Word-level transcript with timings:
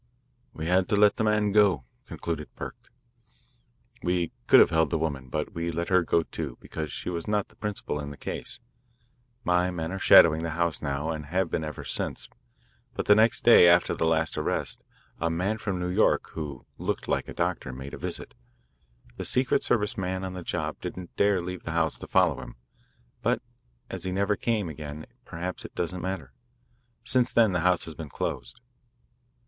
"We 0.51 0.65
had 0.65 0.89
to 0.89 0.95
let 0.95 1.17
the 1.17 1.23
man 1.23 1.51
go," 1.51 1.83
concluded 2.07 2.49
Burke. 2.55 2.89
"We 4.01 4.31
could 4.47 4.59
have 4.59 4.71
held 4.71 4.89
the 4.89 4.97
woman, 4.97 5.29
but 5.29 5.53
we 5.53 5.69
let 5.69 5.89
her 5.89 6.01
go, 6.01 6.23
too, 6.23 6.57
because 6.59 6.91
she 6.91 7.07
was 7.11 7.27
not 7.27 7.49
the 7.49 7.55
principal 7.55 7.99
in 7.99 8.09
the 8.09 8.17
case. 8.17 8.59
My 9.43 9.69
men 9.69 9.91
are 9.91 9.99
shadowing 9.99 10.41
the 10.41 10.49
house 10.57 10.81
now 10.81 11.11
and 11.11 11.27
have 11.27 11.51
been 11.51 11.63
ever 11.63 11.83
since 11.83 12.25
then. 12.25 12.37
But 12.95 13.05
the 13.05 13.13
next 13.13 13.43
day 13.43 13.67
after 13.67 13.93
the 13.93 14.07
last 14.07 14.39
arrest, 14.39 14.83
a 15.19 15.29
man 15.29 15.59
from 15.59 15.77
New 15.79 15.89
York, 15.89 16.31
who 16.31 16.65
looked 16.79 17.07
like 17.07 17.27
a 17.27 17.33
doctor, 17.35 17.71
made 17.71 17.93
a 17.93 17.97
visit. 17.99 18.33
The 19.17 19.23
secret 19.23 19.61
service 19.61 19.99
man 19.99 20.23
on 20.23 20.33
the 20.33 20.41
job 20.41 20.81
didn't 20.81 21.15
dare 21.15 21.41
leave 21.43 21.61
the 21.63 21.73
house 21.73 21.99
to 21.99 22.07
follow 22.07 22.41
him, 22.41 22.55
but 23.21 23.39
as 23.87 24.03
he 24.03 24.11
never 24.11 24.35
came 24.35 24.67
again 24.67 25.05
perhaps 25.25 25.63
it 25.63 25.75
doesn't 25.75 26.01
matter. 26.01 26.33
Since 27.03 27.31
then 27.33 27.51
the 27.51 27.59
house 27.59 27.83
has 27.85 27.93
been 27.93 28.09
closed." 28.09 28.61